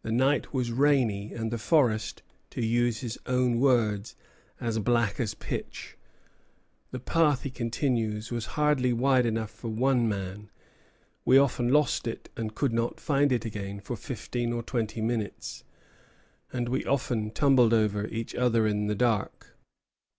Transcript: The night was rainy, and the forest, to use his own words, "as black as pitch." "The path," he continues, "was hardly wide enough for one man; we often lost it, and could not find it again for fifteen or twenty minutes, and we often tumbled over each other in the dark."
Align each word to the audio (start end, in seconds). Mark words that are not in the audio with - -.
The 0.00 0.10
night 0.12 0.54
was 0.54 0.72
rainy, 0.72 1.34
and 1.34 1.50
the 1.50 1.58
forest, 1.58 2.22
to 2.52 2.64
use 2.64 3.00
his 3.00 3.18
own 3.26 3.60
words, 3.60 4.16
"as 4.62 4.78
black 4.78 5.20
as 5.20 5.34
pitch." 5.34 5.98
"The 6.90 6.98
path," 6.98 7.42
he 7.42 7.50
continues, 7.50 8.32
"was 8.32 8.46
hardly 8.56 8.94
wide 8.94 9.26
enough 9.26 9.50
for 9.50 9.68
one 9.68 10.08
man; 10.08 10.48
we 11.26 11.36
often 11.36 11.68
lost 11.68 12.06
it, 12.06 12.30
and 12.34 12.54
could 12.54 12.72
not 12.72 12.98
find 12.98 13.30
it 13.30 13.44
again 13.44 13.78
for 13.78 13.94
fifteen 13.94 14.54
or 14.54 14.62
twenty 14.62 15.02
minutes, 15.02 15.64
and 16.50 16.70
we 16.70 16.86
often 16.86 17.30
tumbled 17.30 17.74
over 17.74 18.06
each 18.06 18.34
other 18.34 18.66
in 18.66 18.86
the 18.86 18.94
dark." 18.96 19.54